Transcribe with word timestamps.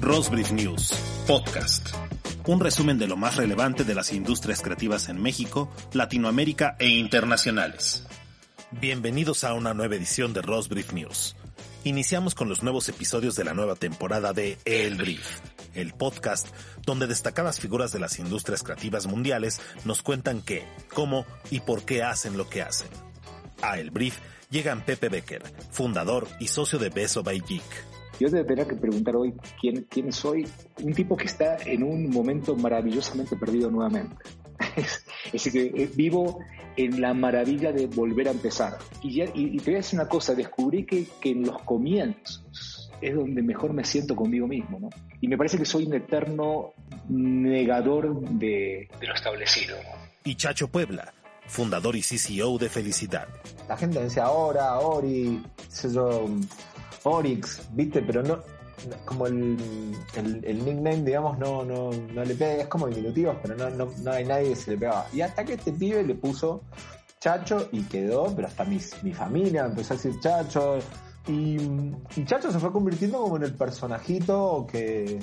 Rosbrief 0.00 0.50
News, 0.52 0.94
podcast. 1.26 1.90
Un 2.46 2.58
resumen 2.58 2.98
de 2.98 3.06
lo 3.06 3.18
más 3.18 3.36
relevante 3.36 3.84
de 3.84 3.94
las 3.94 4.12
industrias 4.14 4.62
creativas 4.62 5.10
en 5.10 5.20
México, 5.20 5.70
Latinoamérica 5.92 6.74
e 6.78 6.88
internacionales. 6.88 8.06
Bienvenidos 8.70 9.44
a 9.44 9.52
una 9.52 9.74
nueva 9.74 9.96
edición 9.96 10.32
de 10.32 10.40
Rosbrief 10.40 10.94
News. 10.94 11.36
Iniciamos 11.84 12.34
con 12.34 12.48
los 12.48 12.62
nuevos 12.62 12.88
episodios 12.88 13.36
de 13.36 13.44
la 13.44 13.52
nueva 13.52 13.74
temporada 13.74 14.32
de 14.32 14.56
El 14.64 14.96
Brief, 14.96 15.40
el 15.74 15.92
podcast 15.92 16.48
donde 16.86 17.06
destacadas 17.06 17.60
figuras 17.60 17.92
de 17.92 18.00
las 18.00 18.18
industrias 18.18 18.62
creativas 18.62 19.06
mundiales 19.06 19.60
nos 19.84 20.02
cuentan 20.02 20.40
qué, 20.40 20.66
cómo 20.94 21.26
y 21.50 21.60
por 21.60 21.84
qué 21.84 22.02
hacen 22.02 22.38
lo 22.38 22.48
que 22.48 22.62
hacen. 22.62 22.88
A 23.60 23.78
El 23.78 23.90
Brief 23.90 24.16
llegan 24.48 24.82
Pepe 24.82 25.10
Becker, 25.10 25.42
fundador 25.70 26.26
y 26.40 26.48
socio 26.48 26.78
de 26.78 26.88
Beso 26.88 27.22
by 27.22 27.40
Geek. 27.40 27.89
Yo 28.20 28.30
te 28.30 28.44
tendría 28.44 28.68
que 28.68 28.76
preguntar 28.76 29.16
hoy 29.16 29.32
quién, 29.58 29.86
quién 29.88 30.12
soy. 30.12 30.46
Un 30.82 30.92
tipo 30.92 31.16
que 31.16 31.24
está 31.24 31.56
en 31.64 31.82
un 31.82 32.10
momento 32.10 32.54
maravillosamente 32.54 33.34
perdido 33.34 33.70
nuevamente. 33.70 34.14
Es 35.26 35.44
decir, 35.44 35.52
que 35.52 35.82
eh, 35.82 35.90
vivo 35.94 36.40
en 36.76 37.00
la 37.00 37.14
maravilla 37.14 37.72
de 37.72 37.86
volver 37.86 38.28
a 38.28 38.32
empezar. 38.32 38.78
Y, 39.02 39.14
ya, 39.14 39.24
y, 39.34 39.56
te 39.58 39.64
voy 39.64 39.74
a 39.74 39.76
decir 39.78 39.98
una 39.98 40.08
cosa, 40.08 40.34
descubrí 40.34 40.84
que, 40.84 41.06
que, 41.20 41.30
en 41.30 41.46
los 41.46 41.62
comienzos 41.62 42.90
es 43.00 43.14
donde 43.14 43.42
mejor 43.42 43.72
me 43.72 43.84
siento 43.84 44.14
conmigo 44.14 44.46
mismo, 44.46 44.78
¿no? 44.78 44.90
Y 45.20 45.28
me 45.28 45.38
parece 45.38 45.56
que 45.56 45.64
soy 45.64 45.86
un 45.86 45.94
eterno 45.94 46.74
negador 47.08 48.20
de, 48.20 48.88
de 49.00 49.06
lo 49.06 49.14
establecido. 49.14 49.76
Y 50.24 50.34
Chacho 50.34 50.68
Puebla, 50.68 51.14
fundador 51.46 51.96
y 51.96 52.02
CCO 52.02 52.58
de 52.58 52.68
Felicidad. 52.68 53.28
La 53.68 53.76
gente 53.76 54.02
dice 54.02 54.20
ahora, 54.20 54.78
Ori, 54.78 55.42
sé 55.68 55.92
yo, 55.92 56.28
Orix, 57.04 57.68
¿viste? 57.72 58.02
Pero 58.02 58.22
no, 58.22 58.38
como 59.04 59.26
el, 59.26 59.56
el, 60.14 60.64
nickname, 60.64 61.02
digamos, 61.02 61.38
no, 61.38 61.64
no, 61.64 61.90
no 61.90 62.24
le 62.24 62.34
pega, 62.34 62.62
es 62.62 62.68
como 62.68 62.88
diminutivos, 62.88 63.36
pero 63.42 63.56
no, 63.56 63.70
no, 63.70 63.92
no 64.02 64.10
hay 64.10 64.24
nadie 64.24 64.50
que 64.50 64.56
se 64.56 64.70
le 64.72 64.78
pegaba. 64.78 65.06
Y 65.12 65.20
hasta 65.20 65.44
que 65.44 65.54
este 65.54 65.72
pibe 65.72 66.02
le 66.02 66.14
puso 66.14 66.62
Chacho 67.20 67.68
y 67.72 67.82
quedó, 67.82 68.34
pero 68.34 68.48
hasta 68.48 68.64
mi, 68.64 68.78
mi 69.02 69.12
familia 69.12 69.66
empezó 69.66 69.94
a 69.94 69.96
decir 69.96 70.18
Chacho, 70.20 70.78
y, 71.30 72.24
Chacho 72.24 72.50
se 72.50 72.58
fue 72.58 72.72
convirtiendo 72.72 73.20
como 73.20 73.36
en 73.36 73.44
el 73.44 73.54
personajito 73.54 74.66
que, 74.70 75.20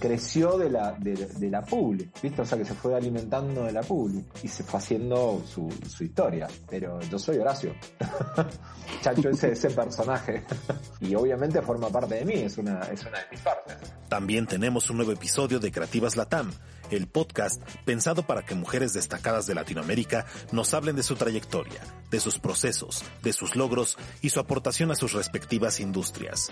creció 0.00 0.56
de 0.56 0.70
la, 0.70 0.92
de, 0.92 1.62
Publi, 1.68 2.10
¿viste? 2.22 2.42
O 2.42 2.44
sea, 2.44 2.56
que 2.58 2.64
se 2.64 2.74
fue 2.74 2.94
alimentando 2.94 3.64
de 3.64 3.72
la 3.72 3.82
Publi 3.82 4.24
y 4.42 4.48
se 4.48 4.62
fue 4.62 4.78
haciendo 4.78 5.42
su, 5.46 5.68
su 5.88 6.04
historia. 6.04 6.46
Pero 6.68 7.00
yo 7.00 7.18
soy 7.18 7.38
Horacio. 7.38 7.74
Chacho 9.02 9.30
es 9.30 9.44
ese 9.44 9.70
personaje. 9.70 10.44
y 11.00 11.14
obviamente 11.14 11.60
forma 11.62 11.88
parte 11.88 12.16
de 12.16 12.24
mí, 12.24 12.34
es 12.34 12.58
una, 12.58 12.80
es 12.82 13.02
una 13.02 13.18
de 13.18 13.24
mis 13.30 13.40
partes. 13.40 13.76
También 14.08 14.46
tenemos 14.46 14.88
un 14.90 14.96
nuevo 14.96 15.12
episodio 15.12 15.58
de 15.58 15.72
Creativas 15.72 16.16
Latam, 16.16 16.50
el 16.90 17.06
podcast 17.06 17.62
pensado 17.84 18.22
para 18.22 18.44
que 18.44 18.54
mujeres 18.54 18.92
destacadas 18.92 19.46
de 19.46 19.54
Latinoamérica 19.54 20.26
nos 20.52 20.74
hablen 20.74 20.96
de 20.96 21.02
su 21.02 21.16
trayectoria, 21.16 21.80
de 22.10 22.20
sus 22.20 22.38
procesos, 22.38 23.04
de 23.22 23.32
sus 23.32 23.56
logros 23.56 23.98
y 24.22 24.30
su 24.30 24.40
aportación 24.40 24.90
a 24.90 24.94
sus 24.94 25.12
respectivas 25.12 25.80
industrias. 25.80 26.50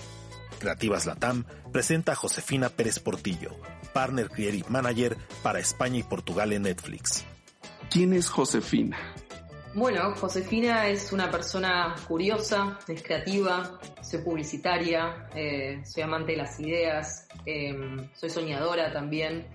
Creativas 0.58 1.06
Latam 1.06 1.44
presenta 1.72 2.12
a 2.12 2.16
Josefina 2.16 2.68
Pérez 2.70 2.98
Portillo, 2.98 3.56
Partner 3.92 4.28
Creative 4.28 4.68
Manager 4.68 5.16
para 5.42 5.58
España 5.58 5.98
y 5.98 6.02
Portugal 6.02 6.52
en 6.52 6.62
Netflix. 6.62 7.24
¿Quién 7.90 8.12
es 8.12 8.28
Josefina? 8.28 8.98
Bueno, 9.76 10.14
Josefina 10.14 10.88
es 10.88 11.12
una 11.12 11.30
persona 11.30 11.94
curiosa, 12.08 12.78
es 12.88 13.02
creativa, 13.02 13.78
soy 14.00 14.22
publicitaria, 14.22 15.28
eh, 15.34 15.82
soy 15.84 16.02
amante 16.02 16.32
de 16.32 16.38
las 16.38 16.58
ideas, 16.58 17.28
em, 17.44 18.08
soy 18.14 18.30
soñadora 18.30 18.90
también, 18.90 19.46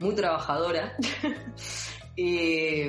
muy 0.00 0.14
trabajadora. 0.14 0.96
y, 2.16 2.82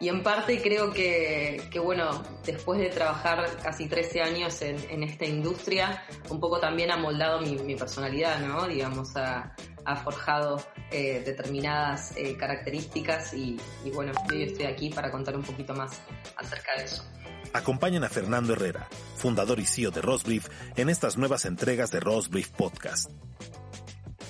en 0.00 0.22
parte 0.22 0.60
creo 0.60 0.92
que, 0.92 1.80
bueno, 1.82 2.22
después 2.44 2.80
de 2.80 2.90
trabajar 2.90 3.48
casi 3.62 3.88
13 3.88 4.20
años 4.20 4.60
en, 4.60 5.02
esta 5.02 5.24
industria, 5.24 6.02
un 6.28 6.40
poco 6.40 6.58
también 6.58 6.90
ha 6.90 6.96
moldado 6.96 7.40
mi, 7.40 7.74
personalidad, 7.76 8.40
¿no? 8.40 8.66
Digamos, 8.66 9.16
ha, 9.16 9.54
forjado 10.02 10.62
eh, 10.90 11.22
determinadas 11.24 12.16
eh, 12.16 12.36
características 12.38 13.34
y, 13.34 13.58
y 13.84 13.90
bueno, 13.90 14.12
yo 14.30 14.36
estoy 14.36 14.66
aquí 14.66 14.88
para 14.90 15.10
contar 15.10 15.36
un 15.36 15.42
poquito 15.42 15.74
más 15.74 16.00
acerca 16.36 16.76
de 16.78 16.84
eso. 16.84 17.04
Acompañan 17.52 18.02
a 18.02 18.08
Fernando 18.08 18.54
Herrera, 18.54 18.88
fundador 19.16 19.60
y 19.60 19.66
CEO 19.66 19.90
de 19.90 20.02
Rosbrief, 20.02 20.48
en 20.76 20.88
estas 20.88 21.16
nuevas 21.16 21.44
entregas 21.44 21.90
de 21.90 22.00
Rosbrief 22.00 22.50
Podcast. 22.50 23.10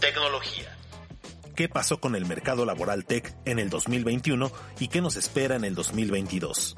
Tecnología 0.00 0.76
qué 1.54 1.68
pasó 1.68 2.00
con 2.00 2.16
el 2.16 2.26
mercado 2.26 2.64
laboral 2.64 3.04
tech 3.04 3.34
en 3.44 3.58
el 3.58 3.70
2021 3.70 4.50
y 4.80 4.88
qué 4.88 5.00
nos 5.00 5.16
espera 5.16 5.56
en 5.56 5.64
el 5.64 5.74
2022. 5.74 6.76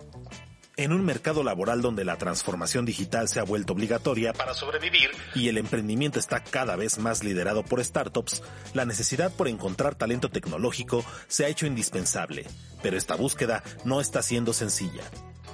En 0.79 0.93
un 0.93 1.07
mercado 1.07 1.43
laboral 1.43 1.81
donde 1.81 2.05
la 2.05 2.19
transformación 2.19 2.85
digital 2.85 3.29
se 3.29 3.41
ha 3.41 3.45
vuelto 3.45 3.73
obligatoria 3.73 4.35
para 4.35 4.53
sobrevivir 4.53 5.11
y 5.35 5.49
el 5.49 5.57
emprendimiento 5.57 6.19
está 6.19 6.45
cada 6.45 6.77
vez 6.77 6.99
más 6.99 7.25
liderado 7.25 7.65
por 7.65 7.83
startups, 7.83 8.43
la 8.75 8.85
necesidad 8.85 9.33
por 9.33 9.49
encontrar 9.49 9.95
talento 9.95 10.29
tecnológico 10.29 11.03
se 11.29 11.47
ha 11.47 11.49
hecho 11.49 11.67
indispensable, 11.67 12.47
pero 12.83 12.99
esta 12.99 13.17
búsqueda 13.17 13.63
no 13.87 14.03
está 14.03 14.23
siendo 14.23 14.53
sencilla. 14.53 15.03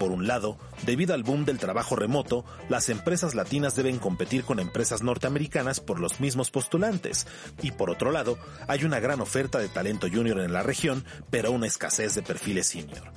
Por 0.02 0.10
un 0.10 0.26
lado, 0.26 0.58
debido 0.84 1.14
al 1.14 1.22
boom 1.22 1.44
del 1.44 1.60
trabajo 1.60 1.94
remoto, 1.94 2.44
las 2.68 2.88
empresas 2.88 3.36
latinas 3.36 3.76
deben 3.76 4.00
competir 4.00 4.42
con 4.42 4.58
empresas 4.58 5.00
norteamericanas 5.04 5.78
por 5.78 6.00
los 6.00 6.18
mismos 6.18 6.50
postulantes, 6.50 7.28
y 7.62 7.70
por 7.70 7.88
otro 7.88 8.10
lado, 8.10 8.36
hay 8.66 8.82
una 8.82 8.98
gran 8.98 9.20
oferta 9.20 9.60
de 9.60 9.68
talento 9.68 10.08
junior 10.12 10.40
en 10.40 10.52
la 10.52 10.64
región, 10.64 11.04
pero 11.30 11.52
una 11.52 11.68
escasez 11.68 12.16
de 12.16 12.22
perfiles 12.22 12.66
senior. 12.66 13.12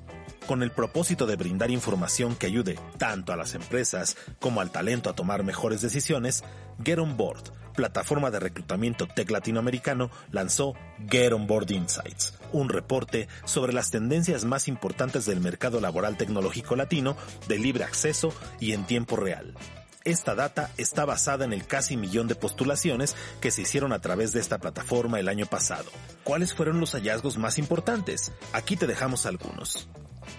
Con 0.46 0.62
el 0.62 0.70
propósito 0.70 1.26
de 1.26 1.38
brindar 1.38 1.72
información 1.72 2.36
que 2.36 2.46
ayude 2.46 2.78
tanto 3.00 3.34
a 3.34 3.36
las 3.36 3.56
empresas 3.56 4.16
como 4.40 4.62
al 4.62 4.70
talento 4.70 5.10
a 5.10 5.16
tomar 5.16 5.44
mejores 5.44 5.82
decisiones, 5.82 6.44
Get 6.84 7.00
On 7.00 7.18
Board, 7.18 7.52
plataforma 7.76 8.30
de 8.30 8.42
reclutamiento 8.42 9.08
tech 9.08 9.32
latinoamericano, 9.32 10.12
lanzó 10.30 10.76
Get 11.10 11.34
On 11.34 11.48
Board 11.48 11.72
Insights, 11.72 12.36
un 12.56 12.70
reporte 12.70 13.28
sobre 13.44 13.74
las 13.74 13.92
tendencias 13.92 14.46
más 14.46 14.68
importantes 14.68 15.26
del 15.26 15.42
mercado 15.42 15.80
laboral 15.82 16.18
tecnológico 16.18 16.76
latino 16.76 17.16
de 17.48 17.60
libre 17.60 17.84
acceso 17.84 18.34
y 18.60 18.72
en 18.72 18.86
tiempo 18.86 19.16
real. 19.16 19.54
Esta 20.06 20.36
data 20.36 20.72
está 20.78 21.04
basada 21.04 21.46
en 21.46 21.54
el 21.54 21.66
casi 21.66 21.98
millón 21.98 22.28
de 22.28 22.36
postulaciones 22.36 23.16
que 23.42 23.50
se 23.50 23.64
hicieron 23.64 23.92
a 23.92 24.00
través 24.00 24.34
de 24.34 24.40
esta 24.40 24.60
plataforma 24.60 25.20
el 25.20 25.28
año 25.28 25.48
pasado. 25.48 25.90
¿Cuáles 26.24 26.54
fueron 26.54 26.80
los 26.80 26.92
hallazgos 26.92 27.38
más 27.38 27.58
importantes? 27.58 28.32
Aquí 28.54 28.76
te 28.76 28.86
dejamos 28.86 29.26
algunos. 29.26 29.90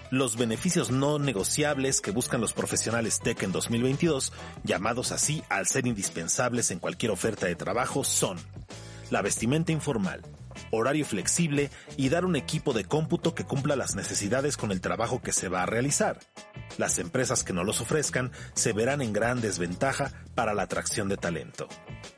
Los 0.09 0.37
beneficios 0.37 0.89
no 0.89 1.19
negociables 1.19 1.99
que 1.99 2.11
buscan 2.11 2.39
los 2.39 2.53
profesionales 2.53 3.19
tech 3.19 3.43
en 3.43 3.51
2022, 3.51 4.31
llamados 4.63 5.11
así 5.11 5.43
al 5.49 5.67
ser 5.67 5.85
indispensables 5.85 6.71
en 6.71 6.79
cualquier 6.79 7.11
oferta 7.11 7.45
de 7.45 7.55
trabajo, 7.55 8.05
son 8.05 8.37
la 9.09 9.21
vestimenta 9.21 9.73
informal, 9.73 10.21
horario 10.71 11.05
flexible 11.05 11.69
y 11.95 12.09
dar 12.09 12.25
un 12.25 12.35
equipo 12.35 12.73
de 12.73 12.85
cómputo 12.85 13.35
que 13.35 13.45
cumpla 13.45 13.75
las 13.75 13.95
necesidades 13.95 14.57
con 14.57 14.71
el 14.71 14.81
trabajo 14.81 15.21
que 15.21 15.33
se 15.33 15.49
va 15.49 15.63
a 15.63 15.65
realizar. 15.65 16.19
Las 16.77 16.99
empresas 16.99 17.43
que 17.43 17.53
no 17.53 17.63
los 17.63 17.81
ofrezcan 17.81 18.31
se 18.53 18.73
verán 18.73 19.01
en 19.01 19.13
gran 19.13 19.41
desventaja 19.41 20.11
para 20.35 20.53
la 20.53 20.63
atracción 20.63 21.09
de 21.09 21.17
talento. 21.17 21.67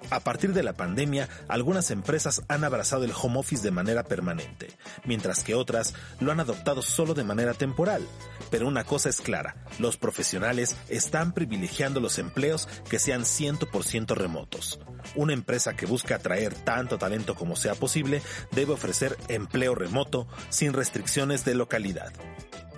A 0.10 0.20
partir 0.20 0.54
de 0.54 0.64
la 0.64 0.74
pandemia, 0.74 1.30
algunas 1.48 1.92
empresas 1.92 2.42
han 2.48 2.64
abrazado 2.64 3.04
el 3.04 3.14
home 3.14 3.40
office 3.40 3.64
de 3.64 3.72
manera 3.72 4.04
permanente, 4.04 4.70
mientras 5.06 5.44
que 5.44 5.56
otras 5.56 5.94
lo 6.20 6.32
han 6.32 6.40
adoptado 6.40 6.82
solo 6.82 7.14
de 7.14 7.24
manera 7.24 7.54
temporal. 7.54 8.06
Pero 8.50 8.68
una 8.68 8.84
cosa 8.84 9.10
es 9.10 9.22
clara, 9.22 9.56
los 9.78 9.98
profesionales 9.98 10.76
están 10.90 11.34
privilegiando 11.34 12.00
los 12.00 12.18
empleos 12.20 12.68
que 12.90 13.00
sean 13.00 13.22
100% 13.22 14.16
remotos. 14.16 14.80
Una 15.16 15.34
empresa 15.34 15.76
que 15.76 15.86
busca 15.86 16.16
atraer 16.16 16.54
tanto 16.54 16.98
talento 16.98 17.36
como 17.36 17.56
sea 17.56 17.76
posible 17.76 18.22
debe 18.52 18.74
ofrecer 18.74 19.18
empleo 19.28 19.76
remoto 19.76 20.28
sin 20.50 20.74
restricciones 20.74 21.46
de 21.46 21.56
localidad. 21.56 22.14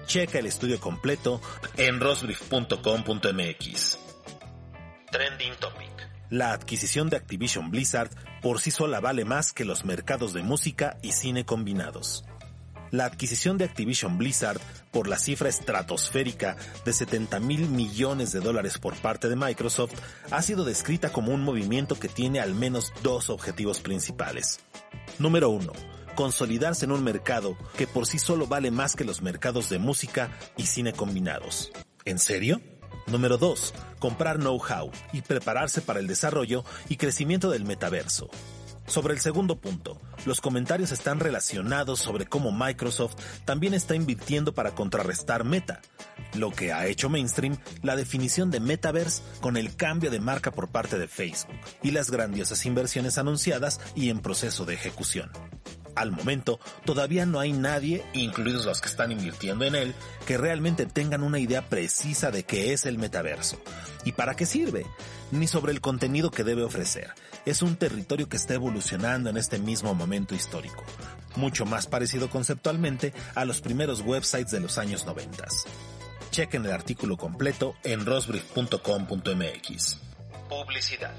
Checa 0.06 0.40
el 0.40 0.45
estudio 0.45 0.80
completo 0.80 1.42
en 1.78 2.00
rosbrief.com.mx. 2.00 3.98
Trending 5.12 5.56
Topic. 5.60 5.92
La 6.30 6.54
adquisición 6.54 7.10
de 7.10 7.18
Activision 7.18 7.72
Blizzard 7.72 8.10
por 8.42 8.62
sí 8.62 8.72
sola 8.72 9.01
vale 9.01 9.25
más 9.25 9.51
que 9.51 9.66
los 9.66 9.84
mercados 9.84 10.34
de 10.34 10.44
música 10.44 10.98
y 11.01 11.12
cine 11.12 11.45
combinados. 11.45 12.24
La 12.92 13.06
adquisición 13.06 13.58
de 13.58 13.64
Activision 13.64 14.18
Blizzard 14.18 14.60
por 14.92 15.08
la 15.08 15.18
cifra 15.18 15.48
estratosférica 15.48 16.58
de 16.84 16.92
70 16.92 17.40
mil 17.40 17.70
millones 17.70 18.34
de 18.34 18.42
dólares 18.42 18.78
por 18.78 18.96
parte 18.98 19.30
de 19.30 19.38
Microsoft 19.38 19.94
ha 20.30 20.42
sido 20.42 20.66
descrita 20.66 21.12
como 21.12 21.34
un 21.34 21.42
movimiento 21.42 21.98
que 21.98 22.10
tiene 22.10 22.42
al 22.42 22.54
menos 22.54 22.92
dos 23.02 23.30
objetivos 23.30 23.80
principales. 23.80 24.60
Número 25.20 25.50
1. 25.50 25.72
Consolidarse 26.16 26.84
en 26.84 26.92
un 26.92 27.04
mercado 27.04 27.58
que 27.78 27.88
por 27.88 28.06
sí 28.06 28.20
solo 28.20 28.46
vale 28.46 28.72
más 28.72 28.98
que 28.98 29.06
los 29.06 29.22
mercados 29.22 29.70
de 29.70 29.80
música 29.80 30.30
y 30.58 30.64
cine 30.64 30.92
combinados. 30.92 31.72
¿En 32.04 32.20
serio? 32.20 32.62
Número 33.08 33.38
2. 33.38 33.74
Comprar 34.00 34.38
know-how 34.38 34.92
y 35.14 35.22
prepararse 35.22 35.82
para 35.82 36.02
el 36.02 36.08
desarrollo 36.08 36.66
y 36.90 36.98
crecimiento 36.98 37.50
del 37.50 37.64
metaverso. 37.64 38.30
Sobre 38.92 39.14
el 39.14 39.22
segundo 39.22 39.56
punto, 39.56 40.02
los 40.26 40.42
comentarios 40.42 40.92
están 40.92 41.22
relacionados 41.22 41.98
sobre 41.98 42.26
cómo 42.26 42.52
Microsoft 42.52 43.16
también 43.46 43.74
está 43.74 43.96
invirtiendo 43.96 44.54
para 44.54 44.72
contrarrestar 44.72 45.46
Meta, 45.46 45.80
lo 46.34 46.52
que 46.52 46.74
ha 46.74 46.86
hecho 46.88 47.10
mainstream 47.10 47.58
la 47.84 47.96
definición 47.96 48.52
de 48.52 48.60
metaverse 48.60 49.22
con 49.40 49.56
el 49.56 49.78
cambio 49.78 50.12
de 50.12 50.20
marca 50.20 50.52
por 50.52 50.72
parte 50.72 51.00
de 51.00 51.08
Facebook 51.08 51.56
y 51.82 51.92
las 51.92 52.12
grandiosas 52.12 52.66
inversiones 52.66 53.18
anunciadas 53.18 53.80
y 53.96 54.10
en 54.10 54.20
proceso 54.20 54.66
de 54.66 54.74
ejecución. 54.74 55.32
Al 55.96 56.12
momento, 56.12 56.60
todavía 56.86 57.26
no 57.26 57.40
hay 57.40 57.52
nadie, 57.54 58.04
incluidos 58.14 58.66
los 58.66 58.82
que 58.82 58.90
están 58.90 59.12
invirtiendo 59.12 59.66
en 59.66 59.76
él, 59.76 59.96
que 60.26 60.38
realmente 60.38 60.86
tengan 60.86 61.24
una 61.24 61.40
idea 61.40 61.68
precisa 61.68 62.32
de 62.32 62.44
qué 62.44 62.74
es 62.74 62.86
el 62.86 62.98
metaverso 62.98 63.62
y 64.06 64.14
para 64.14 64.36
qué 64.36 64.46
sirve, 64.46 64.86
ni 65.32 65.48
sobre 65.48 65.72
el 65.72 65.82
contenido 65.82 66.32
que 66.32 66.44
debe 66.44 66.64
ofrecer, 66.64 67.12
es 67.46 67.62
un 67.62 67.76
territorio 67.76 68.30
que 68.30 68.38
está 68.38 68.54
evolucionando 68.54 69.30
en 69.30 69.38
este 69.38 69.60
mismo 69.60 69.94
momento 69.94 70.36
histórico, 70.36 70.84
mucho 71.36 71.66
más 71.66 71.88
parecido 71.88 72.30
conceptualmente 72.30 73.14
a 73.36 73.46
los 73.46 73.62
primeros 73.62 74.02
websites 74.02 74.52
de 74.52 74.60
los 74.60 74.78
años 74.78 75.06
90. 75.06 75.46
Chequen 76.32 76.66
el 76.66 76.72
artículo 76.72 77.18
completo 77.18 77.76
en 77.84 78.06
rosbrief.com.mx. 78.06 80.00
Publicidad. 80.50 81.14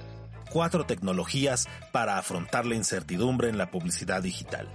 Cuatro 0.53 0.85
tecnologías 0.85 1.67
para 1.93 2.19
afrontar 2.19 2.67
la 2.67 2.75
incertidumbre 2.75 3.49
en 3.49 3.57
la 3.57 3.71
publicidad 3.71 4.23
digital. 4.23 4.69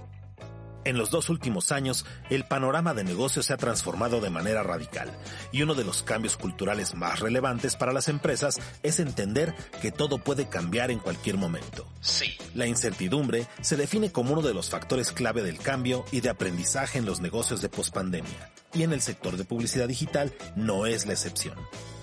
En 0.84 0.98
los 0.98 1.10
dos 1.10 1.28
últimos 1.28 1.70
años, 1.70 2.04
el 2.30 2.44
panorama 2.44 2.94
de 2.94 3.04
negocios 3.04 3.46
se 3.46 3.52
ha 3.52 3.58
transformado 3.58 4.20
de 4.20 4.30
manera 4.30 4.64
radical 4.64 5.12
y 5.52 5.62
uno 5.62 5.74
de 5.74 5.84
los 5.84 6.02
cambios 6.02 6.36
culturales 6.36 6.96
más 6.96 7.20
relevantes 7.20 7.76
para 7.76 7.92
las 7.92 8.08
empresas 8.08 8.58
es 8.82 8.98
entender 8.98 9.54
que 9.80 9.92
todo 9.92 10.18
puede 10.18 10.48
cambiar 10.48 10.90
en 10.90 10.98
cualquier 10.98 11.36
momento. 11.36 11.86
Sí, 12.00 12.36
la 12.54 12.66
incertidumbre 12.66 13.46
se 13.60 13.76
define 13.76 14.10
como 14.10 14.32
uno 14.32 14.42
de 14.42 14.54
los 14.54 14.70
factores 14.70 15.12
clave 15.12 15.42
del 15.42 15.58
cambio 15.58 16.04
y 16.10 16.22
de 16.22 16.30
aprendizaje 16.30 16.98
en 16.98 17.06
los 17.06 17.20
negocios 17.20 17.60
de 17.60 17.68
pospandemia, 17.68 18.50
y 18.74 18.82
en 18.82 18.92
el 18.92 19.00
sector 19.00 19.36
de 19.36 19.44
publicidad 19.44 19.86
digital 19.86 20.34
no 20.56 20.86
es 20.86 21.06
la 21.06 21.12
excepción. 21.12 21.56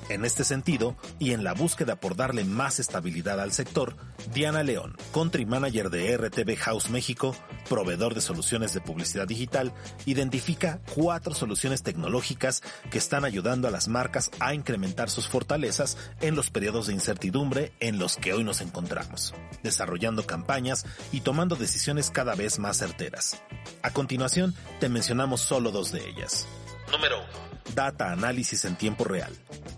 En 0.08 0.24
este 0.24 0.44
sentido, 0.44 0.96
y 1.18 1.32
en 1.32 1.44
la 1.44 1.54
búsqueda 1.54 1.96
por 1.96 2.16
darle 2.16 2.44
más 2.46 2.80
estabilidad 2.80 3.40
al 3.40 3.52
sector, 3.52 3.96
Diana 4.34 4.62
León, 4.62 4.96
Country 5.12 5.48
Manager 5.48 5.90
de 5.90 6.16
RTV 6.16 6.58
House 6.58 6.92
México, 6.92 7.36
proveedor 7.68 8.14
de 8.14 8.22
soluciones 8.22 8.74
de 8.76 8.82
publicidad 8.82 9.28
digital, 9.28 9.74
identifica 10.06 10.80
cuatro 10.94 11.34
soluciones 11.34 11.82
tecnológicas 11.82 12.62
que 12.92 13.00
están 13.00 13.26
ayudando 13.26 13.68
a 13.68 13.72
las 13.72 13.88
marcas 13.88 14.30
a 14.40 14.54
incrementar 14.54 15.10
sus 15.10 15.28
fortalezas 15.28 15.98
en 16.22 16.36
los 16.36 16.52
periodos 16.52 16.86
de 16.86 16.94
incertidumbre 16.94 17.74
en 17.80 17.98
los 17.98 18.18
que 18.18 18.34
hoy 18.34 18.44
nos 18.44 18.62
encontramos, 18.62 19.34
desarrollando 19.64 20.28
campañas 20.28 20.86
y 21.12 21.22
tomando 21.22 21.56
decisiones 21.56 22.12
cada 22.12 22.36
vez 22.36 22.60
más 22.60 22.78
certeras. 22.78 23.42
A 23.82 23.92
continuación, 23.92 24.54
te 24.80 24.88
mencionamos 24.88 25.42
solo 25.42 25.72
dos 25.72 25.92
de 25.92 26.08
ellas. 26.08 26.46
Número 26.92 27.18
1 27.18 27.46
data 27.74 28.12
análisis 28.12 28.66
en 28.66 28.76
tiempo 28.76 29.04
real. 29.04 29.34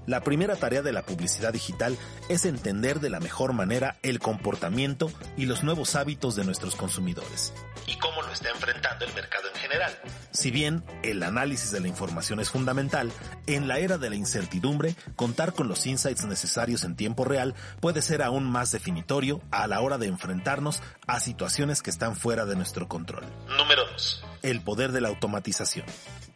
La 0.07 0.21
primera 0.21 0.56
tarea 0.56 0.81
de 0.81 0.94
la 0.94 1.04
publicidad 1.04 1.54
digital 1.54 1.98
es 2.30 2.45
entender 2.45 3.01
de 3.01 3.09
la 3.09 3.19
mejor 3.19 3.54
manera 3.54 3.98
el 4.04 4.19
comportamiento 4.19 5.12
y 5.36 5.45
los 5.45 5.63
nuevos 5.63 5.95
hábitos 5.95 6.36
de 6.36 6.45
nuestros 6.45 6.75
consumidores 6.77 7.54
y 7.88 7.98
cómo 7.98 8.21
lo 8.21 8.31
está 8.31 8.50
enfrentando 8.50 9.06
el 9.06 9.13
mercado 9.13 9.48
en 9.54 9.59
general. 9.59 9.98
Si 10.31 10.51
bien 10.51 10.83
el 11.04 11.24
análisis 11.24 11.71
de 11.71 11.80
la 11.80 11.88
información 11.88 12.39
es 12.39 12.50
fundamental, 12.50 13.12
en 13.48 13.68
la 13.68 13.80
era 13.80 13.98
de 13.98 14.09
la 14.09 14.15
incertidumbre, 14.15 14.95
contar 15.15 15.54
con 15.54 15.68
los 15.68 15.88
insights 15.88 16.25
necesarios 16.25 16.83
en 16.83 16.95
tiempo 16.95 17.24
real 17.24 17.56
puede 17.80 18.01
ser 18.01 18.21
aún 18.21 18.44
más 18.44 18.71
definitorio 18.71 19.42
a 19.51 19.68
la 19.68 19.81
hora 19.81 19.98
de 19.98 20.07
enfrentarnos 20.07 20.81
a 21.07 21.19
situaciones 21.19 21.81
que 21.81 21.89
están 21.89 22.15
fuera 22.15 22.45
de 22.45 22.56
nuestro 22.56 22.88
control. 22.88 23.25
Número 23.57 23.86
2. 23.92 24.25
El 24.44 24.62
poder 24.62 24.92
de 24.92 25.01
la 25.01 25.07
automatización. 25.07 25.86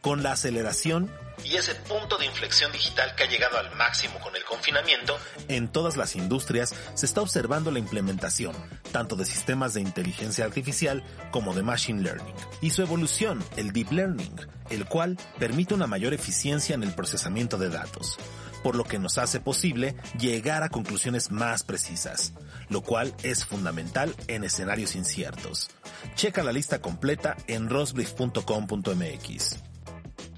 Con 0.01 0.23
la 0.23 0.33
aceleración 0.33 1.11
y 1.43 1.55
ese 1.55 1.75
punto 1.75 2.17
de 2.17 2.25
inflexión 2.25 2.71
digital 2.71 3.15
que 3.15 3.23
ha 3.23 3.27
llegado 3.27 3.57
al 3.57 3.75
máximo 3.75 4.19
con 4.19 4.35
el 4.35 4.43
confinamiento, 4.43 5.17
en 5.47 5.71
todas 5.71 5.97
las 5.97 6.15
industrias 6.15 6.73
se 6.93 7.05
está 7.05 7.21
observando 7.21 7.71
la 7.71 7.79
implementación 7.79 8.55
tanto 8.91 9.15
de 9.15 9.25
sistemas 9.25 9.73
de 9.73 9.81
inteligencia 9.81 10.45
artificial 10.45 11.03
como 11.31 11.53
de 11.53 11.63
machine 11.63 12.01
learning 12.01 12.35
y 12.61 12.71
su 12.71 12.81
evolución, 12.81 13.43
el 13.57 13.71
deep 13.71 13.91
learning, 13.91 14.35
el 14.69 14.85
cual 14.85 15.17
permite 15.39 15.73
una 15.73 15.87
mayor 15.87 16.13
eficiencia 16.13 16.75
en 16.75 16.83
el 16.83 16.93
procesamiento 16.93 17.57
de 17.57 17.69
datos 17.69 18.17
por 18.63 18.75
lo 18.75 18.83
que 18.83 18.99
nos 18.99 19.17
hace 19.17 19.39
posible 19.39 19.95
llegar 20.19 20.63
a 20.63 20.69
conclusiones 20.69 21.31
más 21.31 21.63
precisas, 21.63 22.33
lo 22.69 22.81
cual 22.81 23.13
es 23.23 23.45
fundamental 23.45 24.15
en 24.27 24.43
escenarios 24.43 24.95
inciertos. 24.95 25.69
Checa 26.15 26.43
la 26.43 26.51
lista 26.51 26.79
completa 26.79 27.35
en 27.47 27.69
rosbrief.com.mx. 27.69 29.70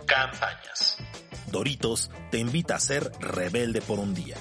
Campañas. 0.05 0.97
Doritos 1.51 2.11
te 2.31 2.39
invita 2.39 2.75
a 2.75 2.79
ser 2.79 3.11
rebelde 3.19 3.81
por 3.81 3.99
un 3.99 4.13
día. 4.13 4.37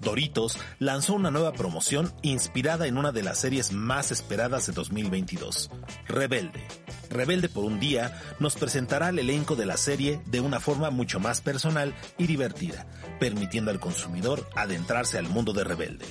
Doritos 0.00 0.58
lanzó 0.80 1.14
una 1.14 1.30
nueva 1.30 1.52
promoción 1.52 2.12
inspirada 2.22 2.86
en 2.88 2.98
una 2.98 3.12
de 3.12 3.22
las 3.22 3.38
series 3.38 3.72
más 3.72 4.10
esperadas 4.10 4.66
de 4.66 4.72
2022, 4.72 5.70
Rebelde. 6.08 6.66
Rebelde 7.08 7.48
por 7.48 7.64
un 7.64 7.78
día 7.78 8.20
nos 8.40 8.56
presentará 8.56 9.10
el 9.10 9.20
elenco 9.20 9.54
de 9.54 9.66
la 9.66 9.76
serie 9.76 10.20
de 10.26 10.40
una 10.40 10.58
forma 10.58 10.90
mucho 10.90 11.20
más 11.20 11.40
personal 11.40 11.94
y 12.18 12.26
divertida, 12.26 12.86
permitiendo 13.20 13.70
al 13.70 13.78
consumidor 13.78 14.48
adentrarse 14.56 15.18
al 15.18 15.28
mundo 15.28 15.52
de 15.52 15.62
Rebelde. 15.62 16.06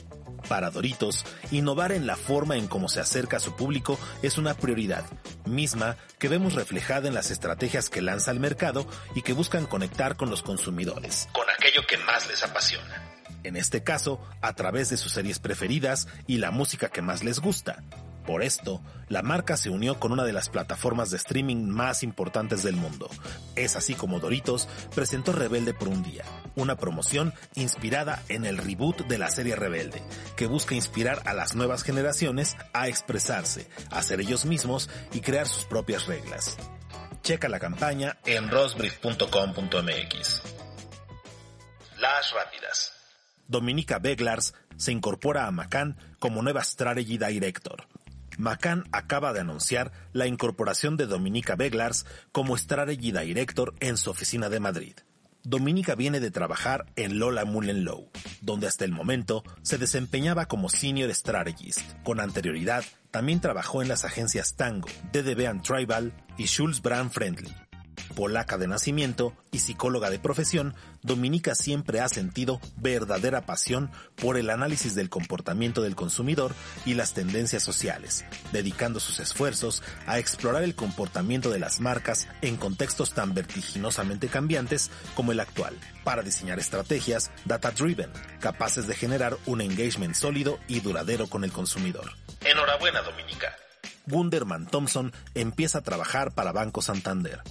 Para 0.52 0.70
Doritos, 0.70 1.24
innovar 1.50 1.94
en 1.94 2.06
la 2.06 2.18
forma 2.18 2.58
en 2.58 2.68
cómo 2.68 2.90
se 2.90 3.00
acerca 3.00 3.38
a 3.38 3.40
su 3.40 3.56
público 3.56 3.98
es 4.22 4.38
una 4.38 4.54
prioridad, 4.54 5.06
misma 5.46 5.96
que 6.20 6.28
vemos 6.28 6.56
reflejada 6.56 7.08
en 7.08 7.14
las 7.14 7.32
estrategias 7.32 7.90
que 7.90 8.02
lanza 8.02 8.32
al 8.32 8.42
mercado 8.42 8.86
y 9.16 9.22
que 9.22 9.32
buscan 9.32 9.66
conectar 9.66 10.18
con 10.18 10.30
los 10.30 10.42
consumidores, 10.42 11.30
con 11.32 11.50
aquello 11.50 11.88
que 11.88 11.98
más 12.00 12.28
les 12.28 12.44
apasiona. 12.44 13.02
En 13.44 13.56
este 13.56 13.82
caso, 13.82 14.20
a 14.42 14.54
través 14.54 14.90
de 14.90 14.98
sus 14.98 15.14
series 15.14 15.40
preferidas 15.40 16.10
y 16.28 16.40
la 16.40 16.52
música 16.52 16.90
que 16.90 17.02
más 17.02 17.24
les 17.24 17.40
gusta, 17.40 17.82
por 18.22 18.44
esto, 18.44 18.82
la 19.10 19.22
marca 19.22 19.58
se 19.58 19.70
unió 19.70 20.00
con 20.00 20.12
una 20.12 20.24
de 20.24 20.34
las 20.34 20.50
plataformas 20.50 21.12
de 21.12 21.18
streaming 21.18 21.66
más 21.68 22.04
importantes 22.04 22.64
del 22.64 22.76
mundo. 22.76 23.10
Es 23.56 23.76
así 23.76 23.94
como 23.94 24.20
Doritos 24.20 24.68
presentó 24.96 25.34
Rebelde 25.34 25.74
por 25.74 25.88
un 25.88 26.04
día, 26.04 26.24
una 26.56 26.78
promoción 26.78 27.34
inspirada 27.56 28.24
en 28.30 28.46
el 28.46 28.58
reboot 28.58 29.08
de 29.08 29.18
la 29.18 29.30
serie 29.30 29.56
Rebelde, 29.56 30.02
que 30.36 30.48
busca 30.48 30.76
inspirar 30.76 31.22
a 31.26 31.34
las 31.34 31.56
nuevas 31.56 31.84
generaciones 31.84 32.56
a 32.74 32.88
expresarse, 32.88 33.68
a 33.90 34.02
ser 34.02 34.22
ellos 34.22 34.46
mismos 34.46 34.90
y 35.12 35.22
crear 35.22 35.48
sus 35.48 35.66
propias 35.66 36.06
reglas. 36.08 36.58
Checa 37.24 37.50
la 37.50 37.60
campaña 37.60 38.18
en 38.26 38.50
rosbrief.com.mx. 38.50 40.42
Las 41.98 42.34
rápidas. 42.34 42.94
Dominica 43.48 44.00
Beglars 44.00 44.54
se 44.78 44.92
incorpora 44.92 45.46
a 45.46 45.52
Macan 45.52 45.98
como 46.20 46.42
nueva 46.42 46.64
Strategy 46.64 47.18
Director. 47.18 47.86
Macan 48.40 48.86
acaba 48.92 49.34
de 49.34 49.42
anunciar 49.42 49.92
la 50.14 50.28
incorporación 50.28 50.98
de 50.98 51.08
Dominica 51.08 51.56
Beglars 51.56 52.06
como 52.32 52.58
Strategy 52.58 53.12
Director 53.12 53.74
en 53.80 53.98
su 53.98 54.10
oficina 54.10 54.50
de 54.50 54.60
Madrid. 54.60 54.94
Dominica 55.44 55.96
viene 55.96 56.20
de 56.20 56.30
trabajar 56.30 56.86
en 56.96 57.18
Lola 57.18 57.46
Mullen 57.46 57.84
Low, 57.84 58.12
donde 58.42 58.68
hasta 58.68 58.86
el 58.86 58.92
momento 58.92 59.44
se 59.64 59.80
desempeñaba 59.80 60.46
como 60.46 60.70
Senior 60.70 61.14
Strategist. 61.14 61.82
Con 62.04 62.20
anterioridad, 62.20 62.84
también 63.10 63.42
trabajó 63.42 63.82
en 63.82 63.88
las 63.88 64.06
agencias 64.06 64.56
Tango, 64.56 64.88
DDB 65.12 65.62
Tribal 65.64 66.14
y 66.38 66.46
Schulz 66.46 66.82
Brand 66.82 67.12
Friendly. 67.12 67.52
Polaca 68.12 68.58
de 68.58 68.68
nacimiento 68.68 69.34
y 69.52 69.60
psicóloga 69.60 70.10
de 70.10 70.20
profesión, 70.20 70.76
Dominica 71.02 71.56
siempre 71.56 72.00
ha 72.00 72.10
sentido 72.10 72.60
verdadera 72.78 73.46
pasión 73.46 73.92
por 74.16 74.38
el 74.38 74.50
análisis 74.50 74.96
del 74.96 75.10
comportamiento 75.10 75.82
del 75.82 75.96
consumidor 75.96 76.54
y 76.86 76.94
las 76.94 77.14
tendencias 77.14 77.64
sociales, 77.64 78.26
dedicando 78.52 79.00
sus 79.00 79.20
esfuerzos 79.20 79.82
a 80.06 80.20
explorar 80.20 80.64
el 80.64 80.76
comportamiento 80.76 81.50
de 81.50 81.60
las 81.60 81.80
marcas 81.80 82.28
en 82.42 82.58
contextos 82.58 83.14
tan 83.14 83.34
vertiginosamente 83.34 84.28
cambiantes 84.28 84.92
como 85.16 85.32
el 85.32 85.40
actual, 85.40 85.78
para 86.04 86.22
diseñar 86.22 86.60
estrategias 86.60 87.32
data-driven, 87.46 88.12
capaces 88.40 88.88
de 88.88 88.96
generar 88.96 89.38
un 89.46 89.62
engagement 89.62 90.16
sólido 90.16 90.60
y 90.68 90.80
duradero 90.82 91.28
con 91.28 91.44
el 91.44 91.52
consumidor. 91.52 92.12
Enhorabuena, 92.44 93.02
Dominica. 93.02 93.56
Gunderman 94.08 94.68
Thompson 94.68 95.14
empieza 95.36 95.80
a 95.80 95.84
trabajar 95.84 96.34
para 96.34 96.52
Banco 96.52 96.82
Santander, 96.82 97.42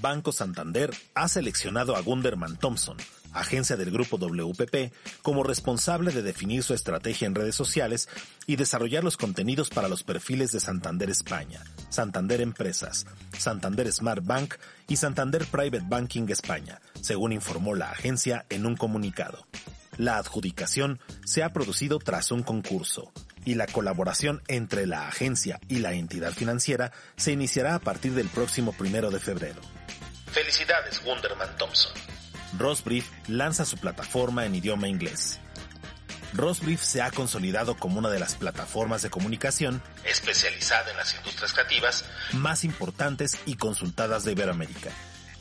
Banco 0.00 0.32
Santander 0.32 0.90
ha 1.14 1.28
seleccionado 1.28 1.96
a 1.96 2.00
Gunderman 2.00 2.56
Thompson, 2.56 2.96
agencia 3.32 3.76
del 3.76 3.90
grupo 3.90 4.18
WPP, 4.18 4.92
como 5.22 5.42
responsable 5.42 6.12
de 6.12 6.22
definir 6.22 6.62
su 6.62 6.74
estrategia 6.74 7.26
en 7.26 7.34
redes 7.34 7.54
sociales 7.54 8.08
y 8.46 8.56
desarrollar 8.56 9.04
los 9.04 9.16
contenidos 9.16 9.70
para 9.70 9.88
los 9.88 10.02
perfiles 10.02 10.52
de 10.52 10.60
Santander 10.60 11.10
España, 11.10 11.62
Santander 11.88 12.40
Empresas, 12.40 13.06
Santander 13.36 13.90
Smart 13.92 14.24
Bank 14.24 14.54
y 14.88 14.96
Santander 14.96 15.46
Private 15.46 15.84
Banking 15.88 16.28
España, 16.28 16.80
según 17.00 17.32
informó 17.32 17.74
la 17.74 17.90
agencia 17.90 18.46
en 18.50 18.66
un 18.66 18.76
comunicado. 18.76 19.46
La 19.98 20.16
adjudicación 20.16 21.00
se 21.24 21.42
ha 21.42 21.52
producido 21.52 21.98
tras 21.98 22.30
un 22.30 22.42
concurso. 22.42 23.12
y 23.44 23.54
la 23.56 23.66
colaboración 23.66 24.40
entre 24.46 24.86
la 24.86 25.08
agencia 25.08 25.58
y 25.68 25.80
la 25.80 25.94
entidad 25.94 26.32
financiera 26.32 26.92
se 27.16 27.32
iniciará 27.32 27.74
a 27.74 27.80
partir 27.80 28.14
del 28.14 28.28
próximo 28.28 28.72
primero 28.72 29.10
de 29.10 29.18
febrero. 29.18 29.60
Felicidades, 30.32 31.02
Wunderman 31.04 31.56
Thompson. 31.58 31.92
Rosbrief 32.58 33.06
lanza 33.28 33.66
su 33.66 33.76
plataforma 33.76 34.46
en 34.46 34.54
idioma 34.54 34.88
inglés. 34.88 35.38
Rosbrief 36.32 36.82
se 36.82 37.02
ha 37.02 37.10
consolidado 37.10 37.76
como 37.76 37.98
una 37.98 38.08
de 38.08 38.18
las 38.18 38.36
plataformas 38.36 39.02
de 39.02 39.10
comunicación 39.10 39.82
especializada 40.04 40.90
en 40.90 40.96
las 40.96 41.14
industrias 41.14 41.52
creativas 41.52 42.06
más 42.32 42.64
importantes 42.64 43.36
y 43.44 43.56
consultadas 43.56 44.24
de 44.24 44.32
Iberoamérica. 44.32 44.90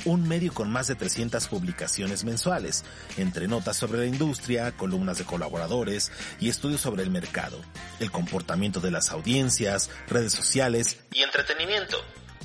Un 0.04 0.28
medio 0.28 0.54
con 0.54 0.70
más 0.70 0.88
de 0.88 0.96
300 0.96 1.48
publicaciones 1.48 2.26
mensuales, 2.26 2.84
entre 3.18 3.48
notas 3.48 3.78
sobre 3.78 4.00
la 4.00 4.08
industria, 4.08 4.74
columnas 4.74 5.20
de 5.20 5.24
colaboradores 5.24 6.12
y 6.42 6.50
estudios 6.50 6.82
sobre 6.82 7.04
el 7.04 7.12
mercado, 7.12 7.62
el 8.02 8.12
comportamiento 8.12 8.82
de 8.82 8.92
las 8.92 9.12
audiencias, 9.12 9.90
redes 10.10 10.34
sociales 10.34 11.00
y 11.14 11.22
entretenimiento 11.22 11.98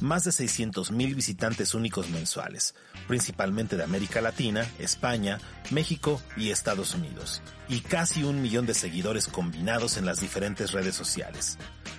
más 0.06 0.24
de 0.24 0.30
600.000 0.30 1.14
visitantes 1.14 1.74
únicos 1.74 2.08
mensuales, 2.08 2.74
principalmente 3.06 3.76
de 3.76 3.84
América 3.84 4.20
Latina, 4.20 4.66
España, 4.78 5.38
México 5.70 6.22
y 6.36 6.50
Estados 6.50 6.94
Unidos, 6.94 7.42
y 7.68 7.80
casi 7.80 8.24
un 8.24 8.40
millón 8.40 8.64
de 8.66 8.74
seguidores 8.74 9.26
combinados 9.26 9.96
en 9.98 10.06
las 10.06 10.20
diferentes 10.20 10.72
redes 10.72 10.94
sociales. 10.94 11.58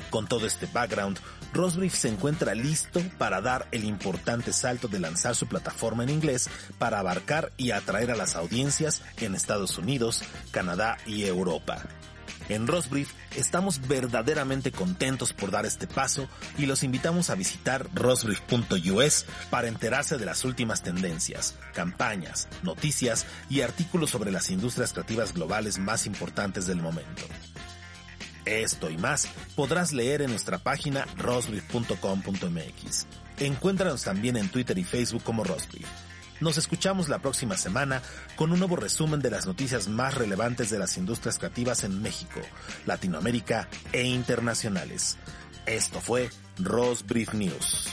Con 0.10 0.28
todo 0.28 0.48
este 0.48 0.68
background, 0.68 1.20
Rosbrief 1.54 1.94
se 1.94 2.08
encuentra 2.08 2.56
listo 2.56 3.02
para 3.18 3.42
dar 3.42 3.68
el 3.72 3.84
importante 3.84 4.54
salto 4.54 4.88
de 4.88 5.00
lanzar 5.00 5.36
su 5.36 5.48
plataforma 5.48 6.04
en 6.04 6.10
inglés 6.10 6.50
para 6.80 7.00
abarcar 7.00 7.52
y 7.58 7.72
atraer 7.72 8.12
a 8.12 8.16
las 8.16 8.36
audiencias 8.36 9.04
en 9.18 9.36
Estados 9.36 9.78
Unidos, 9.78 10.24
Canadá 10.52 10.98
y 11.06 11.26
Europa. 11.26 11.84
En 12.50 12.68
Rosbrief 12.68 13.12
estamos 13.36 13.88
verdaderamente 13.88 14.72
contentos 14.72 15.34
por 15.34 15.52
dar 15.52 15.66
este 15.66 15.88
paso 15.88 16.30
y 16.58 16.66
los 16.66 16.84
invitamos 16.84 17.30
a 17.30 17.36
visitar 17.36 17.88
rosbrief.us 17.94 19.26
para 19.50 19.68
enterarse 19.68 20.18
de 20.18 20.26
las 20.26 20.46
últimas 20.46 20.82
tendencias, 20.82 21.56
campañas, 21.74 22.48
noticias 22.64 23.26
y 23.50 23.62
artículos 23.62 24.10
sobre 24.12 24.32
las 24.32 24.50
industrias 24.50 24.94
creativas 24.94 25.34
globales 25.34 25.78
más 25.78 26.06
importantes 26.06 26.68
del 26.68 26.82
momento. 26.82 27.24
Esto 28.46 28.90
y 28.90 28.98
más 28.98 29.28
podrás 29.56 29.92
leer 29.92 30.22
en 30.22 30.30
nuestra 30.30 30.60
página 30.60 31.06
rosbrief.com.mx. 31.18 33.08
Encuéntranos 33.40 34.04
también 34.04 34.38
en 34.38 34.48
Twitter 34.50 34.78
y 34.78 34.86
Facebook 34.86 35.24
como 35.24 35.44
Rosbrief. 35.44 35.86
Nos 36.40 36.58
escuchamos 36.58 37.10
la 37.10 37.20
próxima 37.20 37.58
semana 37.58 38.02
con 38.36 38.52
un 38.52 38.60
nuevo 38.60 38.76
resumen 38.76 39.22
de 39.22 39.32
las 39.32 39.48
noticias 39.48 39.88
más 39.88 40.14
relevantes 40.14 40.70
de 40.70 40.78
las 40.78 40.98
industrias 40.98 41.40
creativas 41.40 41.84
en 41.84 42.02
México, 42.02 42.42
Latinoamérica 42.86 43.68
e 43.92 44.04
internacionales. 44.04 45.18
Esto 45.66 46.00
fue 46.00 46.30
Rose 46.60 47.04
Brief 47.06 47.34
News. 47.34 47.88